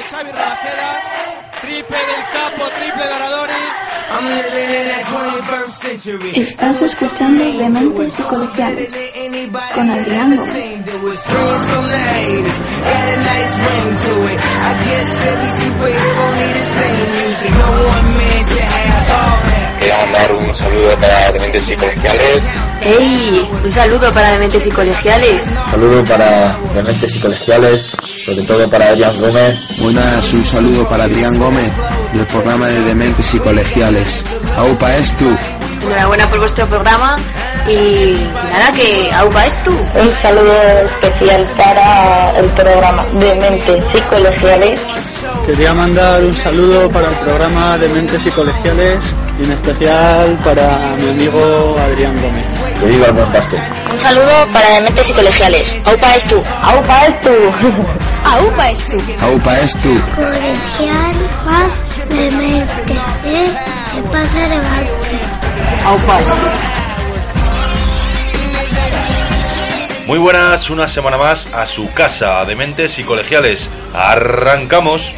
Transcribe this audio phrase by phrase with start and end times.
[0.00, 0.90] De Xavi Rabaseda.
[1.60, 3.52] Triple del capo, triple de Aradori.
[6.34, 8.88] Estás escuchando Dementes y Colegiales
[9.74, 10.38] con Adrián.
[19.78, 22.42] Quería mandar un saludo para Dementes y Colegiales.
[22.82, 23.50] ¡Ey!
[23.64, 25.58] Un saludo para Dementes y Colegiales.
[25.70, 27.92] Saludo para Dementes y Colegiales,
[28.24, 29.58] sobre todo para Adrián Gómez.
[29.78, 31.72] Buenas, un saludo para Adrián Gómez
[32.12, 34.24] del programa de Dementes y Colegiales.
[34.56, 35.30] Aupa es tú.
[35.82, 37.16] Enhorabuena por vuestro programa
[37.66, 38.16] y
[38.52, 39.70] nada, que Aupa es tú.
[39.70, 40.54] Un saludo
[40.84, 44.80] especial para el programa Dementes y Colegiales.
[45.46, 48.98] Quería mandar un saludo para el programa de Mentes y Colegiales
[49.40, 52.59] y en especial para mi amigo Adrián Gómez.
[52.80, 53.60] Que viva el buen pastel.
[53.90, 55.76] Un saludo para Dementes y Colegiales.
[55.84, 56.42] Aupa es tú.
[56.62, 57.28] Aupa es tú.
[58.24, 58.98] Aupa es tú.
[59.22, 60.00] Aupa es tú.
[60.16, 63.50] Colegial más demente, ¿eh?
[63.94, 65.18] ¿Qué pasa, levante?
[65.84, 66.36] Aupa es tú.
[70.06, 73.68] Muy buenas, una semana más a su casa, Dementes y Colegiales.
[73.92, 75.12] Arrancamos.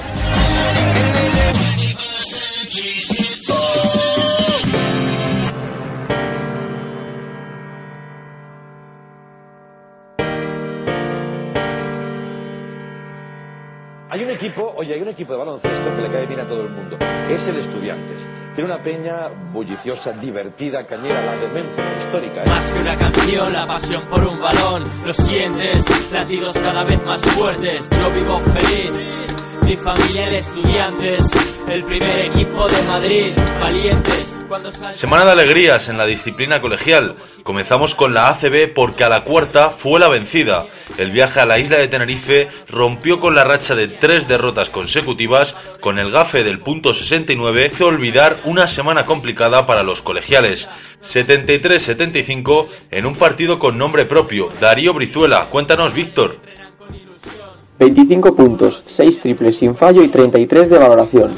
[14.12, 16.64] Hay un equipo, oye, hay un equipo de baloncesto que le cae bien a todo
[16.64, 16.98] el mundo.
[17.30, 18.26] Es el Estudiantes.
[18.54, 22.44] Tiene una peña bulliciosa, divertida, cañera, la demencia histórica.
[22.44, 22.46] ¿eh?
[22.46, 24.84] Más que una canción, la pasión por un balón.
[25.06, 27.88] Lo sientes, latidos cada vez más fuertes.
[27.88, 29.21] Yo vivo feliz.
[29.64, 34.34] Mi familia en estudiantes, el primer equipo de Madrid, valientes.
[34.92, 37.16] Semana de alegrías en la disciplina colegial.
[37.42, 40.66] Comenzamos con la ACB porque a la cuarta fue la vencida.
[40.98, 45.54] El viaje a la isla de Tenerife rompió con la racha de tres derrotas consecutivas.
[45.80, 50.68] Con el gafe del punto 69 hizo olvidar una semana complicada para los colegiales.
[51.02, 54.48] 73-75 en un partido con nombre propio.
[54.60, 56.40] Darío Brizuela, cuéntanos Víctor.
[57.78, 61.32] 25 puntos, 6 triples sin fallo y 33 de valoración.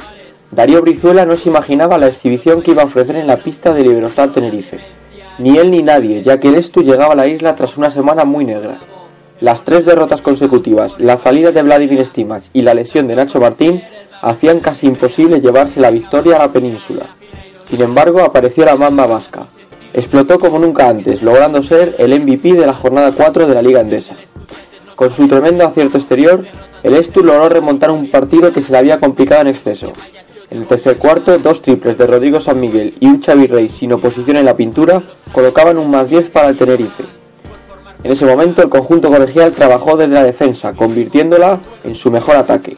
[0.51, 3.87] Darío Brizuela no se imaginaba la exhibición que iba a ofrecer en la pista del
[3.87, 4.79] Iberostar Tenerife.
[5.39, 8.25] Ni él ni nadie, ya que el Estu llegaba a la isla tras una semana
[8.25, 8.79] muy negra.
[9.41, 13.83] Las tres derrotas consecutivas, la salida de Vladimir Stimac y la lesión de Nacho Martín
[14.23, 17.07] hacían casi imposible llevarse la victoria a la península.
[17.69, 19.47] Sin embargo, apareció la mamba vasca.
[19.93, 23.81] Explotó como nunca antes, logrando ser el MVP de la jornada 4 de la Liga
[23.81, 24.15] Endesa.
[24.97, 26.45] Con su tremendo acierto exterior,
[26.85, 29.93] el Estu logró remontar un partido que se le había complicado en exceso.
[30.51, 33.93] En el tercer cuarto, dos triples de Rodrigo San Miguel y un Xavi Rey sin
[33.93, 37.05] oposición en la pintura colocaban un más 10 para el Tenerife.
[38.05, 42.77] En ese momento, el conjunto colegial trabajó desde la defensa, convirtiéndola en su mejor ataque.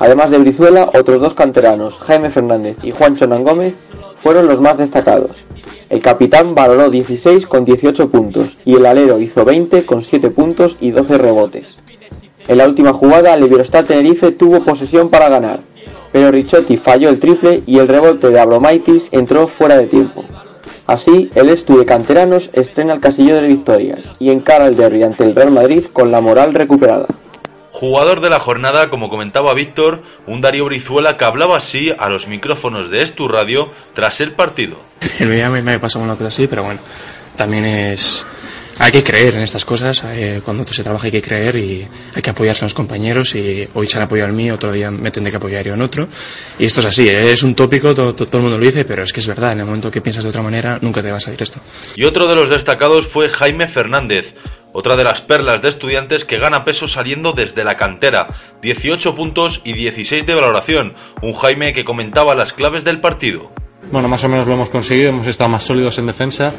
[0.00, 3.74] Además de Brizuela, otros dos canteranos, Jaime Fernández y Juan Chonan Gómez,
[4.22, 5.30] fueron los más destacados.
[5.90, 10.76] El capitán valoró 16 con 18 puntos y el alero hizo 20 con 7 puntos
[10.80, 11.76] y 12 rebotes.
[12.48, 15.60] En la última jugada, el Iberostar Tenerife tuvo posesión para ganar,
[16.12, 20.24] pero Ricciotti falló el triple y el rebote de Abromaitis entró fuera de tiempo.
[20.86, 25.24] Así, el Estu de Canteranos estrena el casillero de victorias y encara el derby ante
[25.24, 27.06] el Real Madrid con la moral recuperada.
[27.84, 32.26] Jugador de la jornada, como comentaba Víctor, un Darío Brizuela que hablaba así a los
[32.26, 34.78] micrófonos de Estu Radio tras el partido.
[35.20, 36.80] El día me, me pasó una cosa así, pero bueno,
[37.36, 38.26] también es...
[38.78, 42.22] Hay que creer en estas cosas, eh, cuando se trabaja hay que creer y hay
[42.22, 45.10] que apoyarse a los compañeros y hoy se han apoyado en mí, otro día me
[45.10, 46.08] tendré que apoyar yo en otro.
[46.58, 49.02] Y esto es así, eh, es un tópico, todo, todo el mundo lo dice, pero
[49.02, 51.18] es que es verdad, en el momento que piensas de otra manera nunca te va
[51.18, 51.60] a salir esto.
[51.96, 54.34] Y otro de los destacados fue Jaime Fernández,
[54.74, 58.26] otra de las perlas de estudiantes que gana peso saliendo desde la cantera,
[58.60, 63.50] 18 puntos y 16 de valoración, un Jaime que comentaba las claves del partido.
[63.92, 66.52] Bueno, más o menos lo hemos conseguido, hemos estado más sólidos en defensa,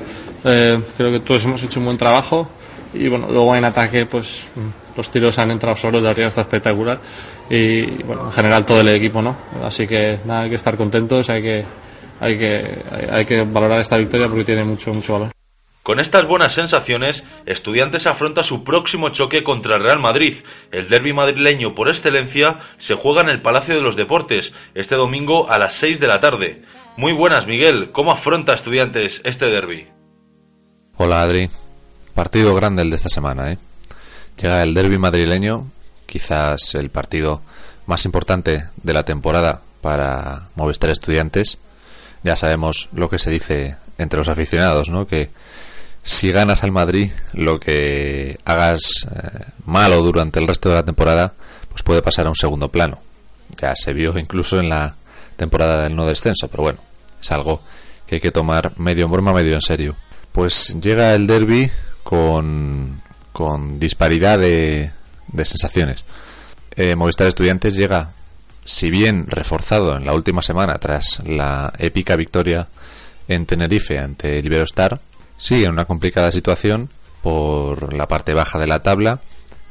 [0.45, 2.49] eh, creo que todos hemos hecho un buen trabajo
[2.93, 4.47] y bueno, luego en ataque pues
[4.95, 6.97] los tiros han entrado solos, de arriba está espectacular
[7.49, 9.35] y bueno, en general todo el equipo, ¿no?
[9.61, 11.65] Así que nada, hay que estar contentos, hay que,
[12.21, 15.34] hay que, hay, hay que valorar esta victoria porque tiene mucho, mucho valor.
[15.85, 20.37] Con estas buenas sensaciones, Estudiantes afronta su próximo choque contra el Real Madrid.
[20.71, 25.47] El derby madrileño por excelencia se juega en el Palacio de los Deportes este domingo
[25.47, 26.63] a las 6 de la tarde.
[26.97, 27.91] Muy buenas, Miguel.
[27.91, 29.87] ¿Cómo afronta Estudiantes este derby?
[30.97, 31.51] Hola, Adri.
[32.15, 33.59] Partido grande el de esta semana, ¿eh?
[34.41, 35.69] Llega el derby madrileño,
[36.07, 37.43] quizás el partido
[37.85, 41.59] más importante de la temporada para Movistar Estudiantes.
[42.23, 45.05] Ya sabemos lo que se dice entre los aficionados, ¿no?
[45.05, 45.29] Que
[46.05, 51.33] si ganas al Madrid, lo que hagas eh, malo durante el resto de la temporada,
[51.67, 52.99] pues puede pasar a un segundo plano.
[53.59, 54.95] Ya se vio incluso en la
[55.35, 56.79] temporada del no descenso, pero bueno,
[57.19, 57.63] es algo
[58.05, 59.95] que hay que tomar medio en broma, medio en serio.
[60.31, 61.71] Pues llega el derby
[62.03, 64.91] con, con disparidad de,
[65.29, 66.05] de sensaciones.
[66.75, 68.11] Eh, Movistar Estudiantes llega,
[68.63, 72.67] si bien reforzado en la última semana tras la épica victoria
[73.27, 74.99] en Tenerife ante el Iberostar,
[75.37, 76.89] sigue en una complicada situación
[77.21, 79.21] por la parte baja de la tabla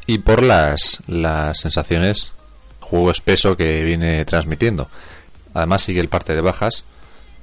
[0.06, 2.32] y por las, las sensaciones,
[2.80, 4.88] juego espeso que viene transmitiendo.
[5.54, 6.84] Además sigue el parte de bajas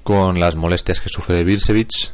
[0.03, 2.13] con las molestias que sufre Birsevich,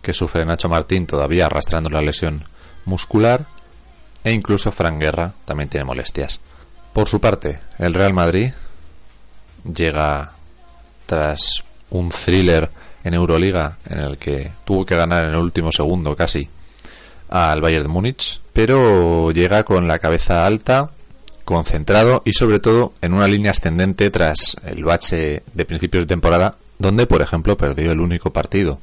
[0.00, 2.44] que sufre Nacho Martín todavía arrastrando la lesión
[2.84, 3.46] muscular
[4.24, 6.40] e incluso Fran Guerra también tiene molestias.
[6.92, 8.52] Por su parte, el Real Madrid
[9.64, 10.32] llega
[11.06, 12.70] tras un thriller
[13.04, 16.48] en Euroliga en el que tuvo que ganar en el último segundo casi
[17.28, 20.90] al Bayern de Múnich, pero llega con la cabeza alta,
[21.44, 26.56] concentrado y sobre todo en una línea ascendente tras el bache de principios de temporada,
[26.78, 28.80] donde por ejemplo perdió el único partido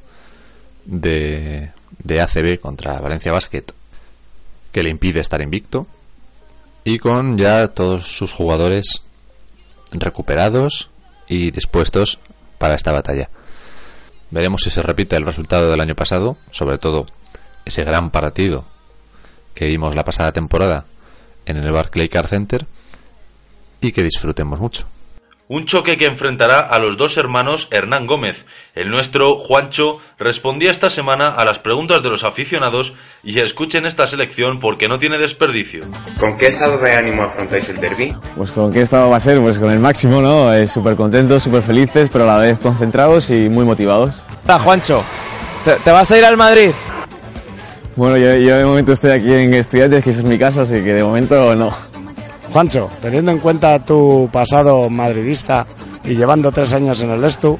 [0.85, 1.71] de,
[2.03, 3.65] de ACB contra Valencia Basket
[4.71, 5.87] que le impide estar invicto
[6.83, 9.01] y con ya todos sus jugadores
[9.91, 10.89] recuperados
[11.27, 12.19] y dispuestos
[12.57, 13.29] para esta batalla.
[14.31, 17.05] Veremos si se repite el resultado del año pasado, sobre todo
[17.65, 18.65] ese gran partido
[19.53, 20.85] que vimos la pasada temporada
[21.45, 22.67] en el Barclay Car Center
[23.81, 24.87] y que disfrutemos mucho.
[25.51, 28.45] Un choque que enfrentará a los dos hermanos Hernán Gómez.
[28.75, 32.93] El nuestro, Juancho, respondía esta semana a las preguntas de los aficionados
[33.23, 35.85] y escuchen esta selección porque no tiene desperdicio.
[36.19, 38.15] ¿Con qué estado de ánimo afrontáis el derby?
[38.37, 40.53] Pues con qué estado va a ser, pues con el máximo, ¿no?
[40.53, 44.21] Eh, súper contentos, súper felices, pero a la vez concentrados y muy motivados.
[44.29, 45.03] Está, Juancho,
[45.83, 46.69] ¿te, vas a ir al Madrid?
[47.95, 50.93] Bueno, yo, yo de momento estoy aquí en Estudiantes, que es mi casa, así que
[50.93, 51.88] de momento no.
[52.51, 55.65] Juancho, teniendo en cuenta tu pasado madridista
[56.03, 57.59] y llevando tres años en el Estu,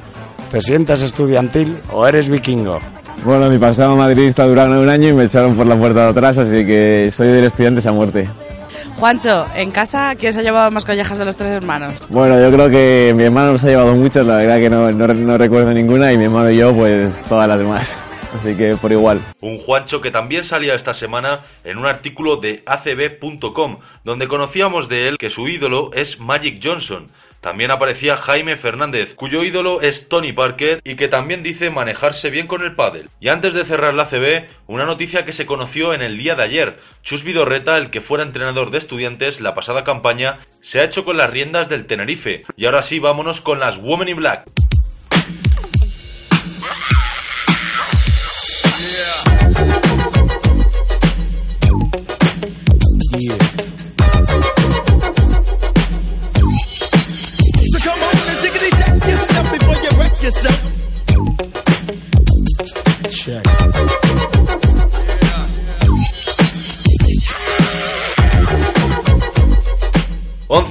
[0.50, 2.80] ¿te sientes estudiantil o eres vikingo?
[3.24, 6.38] Bueno, mi pasado madridista duraron un año y me echaron por la puerta de atrás,
[6.38, 8.28] así que soy del estudiante a muerte.
[8.98, 11.94] Juancho, ¿en casa quién se ha llevado más collejas de los tres hermanos?
[12.08, 15.38] Bueno, yo creo que mi hermano nos ha llevado muchas, la verdad que no, no
[15.38, 17.96] recuerdo ninguna y mi hermano y yo pues todas las demás.
[18.34, 19.20] Así que por igual.
[19.40, 25.08] Un Juancho que también salía esta semana en un artículo de acb.com, donde conocíamos de
[25.08, 27.08] él que su ídolo es Magic Johnson.
[27.40, 32.46] También aparecía Jaime Fernández, cuyo ídolo es Tony Parker y que también dice manejarse bien
[32.46, 33.08] con el pádel.
[33.18, 36.42] Y antes de cerrar la ACB, una noticia que se conoció en el día de
[36.42, 36.78] ayer.
[37.02, 41.16] Chus Vidorreta, el que fuera entrenador de estudiantes la pasada campaña, se ha hecho con
[41.16, 42.42] las riendas del Tenerife.
[42.56, 44.44] Y ahora sí, vámonos con las Women in Black.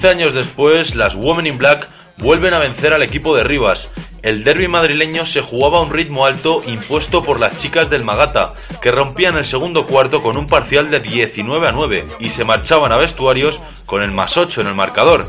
[0.09, 1.87] años después, las Women in Black
[2.17, 3.89] vuelven a vencer al equipo de Rivas.
[4.21, 8.53] El derby madrileño se jugaba a un ritmo alto impuesto por las chicas del Magata,
[8.81, 12.91] que rompían el segundo cuarto con un parcial de 19 a 9 y se marchaban
[12.91, 15.25] a vestuarios con el más 8 en el marcador.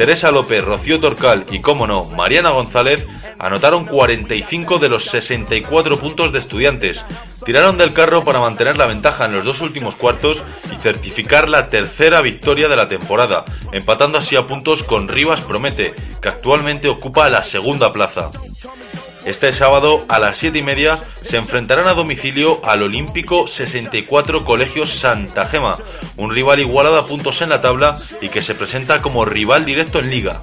[0.00, 3.06] Teresa López, Rocío Torcal y, como no, Mariana González
[3.38, 7.04] anotaron 45 de los 64 puntos de estudiantes.
[7.44, 10.42] Tiraron del carro para mantener la ventaja en los dos últimos cuartos
[10.72, 15.92] y certificar la tercera victoria de la temporada, empatando así a puntos con Rivas Promete,
[16.22, 18.30] que actualmente ocupa la segunda plaza.
[19.30, 24.92] Este sábado a las 7 y media se enfrentarán a domicilio al Olímpico 64 Colegios
[24.92, 25.78] Santa Gema,
[26.16, 30.00] un rival igualado a puntos en la tabla y que se presenta como rival directo
[30.00, 30.42] en liga.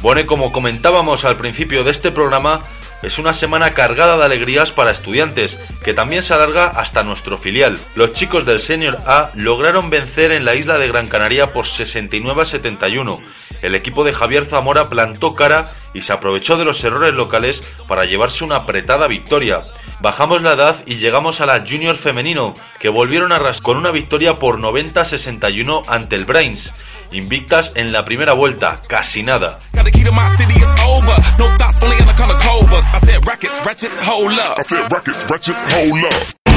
[0.00, 2.60] Bueno, y como comentábamos al principio de este programa,
[3.02, 7.78] es una semana cargada de alegrías para estudiantes, que también se alarga hasta nuestro filial.
[7.94, 12.42] Los chicos del Senior A lograron vencer en la isla de Gran Canaria por 69
[12.42, 13.18] a 71.
[13.62, 18.04] El equipo de Javier Zamora plantó cara y se aprovechó de los errores locales para
[18.04, 19.62] llevarse una apretada victoria.
[20.00, 23.90] Bajamos la edad y llegamos a la Junior femenino, que volvieron a ras con una
[23.90, 26.72] victoria por 90 a 61 ante el Brains.
[27.10, 29.60] Invictas en la primera vuelta, casi nada.
[33.82, 34.58] Ratchets, hold up.
[34.58, 36.47] I said rackets, ratchets, hold up.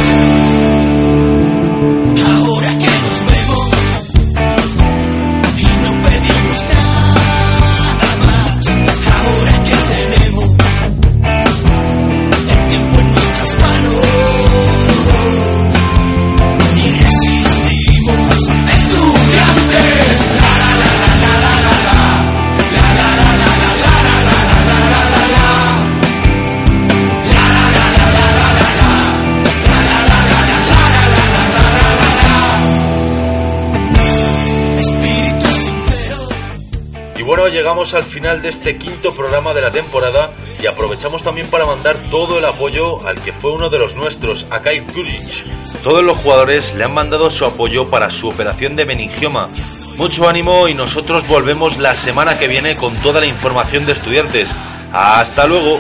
[38.32, 42.46] Final de este quinto programa de la temporada y aprovechamos también para mandar todo el
[42.46, 45.82] apoyo al que fue uno de los nuestros, a Kai Kuric.
[45.84, 49.50] Todos los jugadores le han mandado su apoyo para su operación de meningioma.
[49.98, 54.48] Mucho ánimo y nosotros volvemos la semana que viene con toda la información de estudiantes.
[54.94, 55.78] ¡Hasta luego!